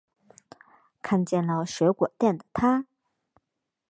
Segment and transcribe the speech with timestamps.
[1.03, 2.87] 看见了水果店的她